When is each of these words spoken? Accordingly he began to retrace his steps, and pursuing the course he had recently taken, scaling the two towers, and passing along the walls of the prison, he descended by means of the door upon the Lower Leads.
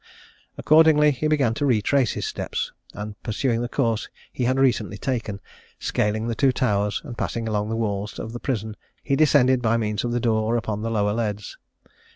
Accordingly 0.57 1.11
he 1.11 1.27
began 1.27 1.53
to 1.53 1.63
retrace 1.67 2.13
his 2.13 2.25
steps, 2.25 2.71
and 2.95 3.21
pursuing 3.21 3.61
the 3.61 3.69
course 3.69 4.09
he 4.33 4.45
had 4.45 4.57
recently 4.57 4.97
taken, 4.97 5.39
scaling 5.77 6.27
the 6.27 6.33
two 6.33 6.51
towers, 6.51 7.03
and 7.05 7.15
passing 7.15 7.47
along 7.47 7.69
the 7.69 7.75
walls 7.75 8.17
of 8.17 8.33
the 8.33 8.39
prison, 8.39 8.75
he 9.03 9.15
descended 9.15 9.61
by 9.61 9.77
means 9.77 10.03
of 10.03 10.11
the 10.11 10.19
door 10.19 10.57
upon 10.57 10.81
the 10.81 10.89
Lower 10.89 11.13
Leads. 11.13 11.55